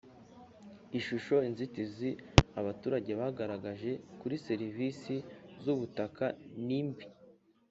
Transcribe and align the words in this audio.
ishusho 0.99 1.35
inzitizi 1.49 2.09
abaturage 2.59 3.11
bagaragaje 3.19 3.91
kuri 4.19 4.35
serivisi 4.47 5.15
z 5.63 5.65
ubutaka 5.73 6.25
n 6.67 6.69
imbi 6.79 7.05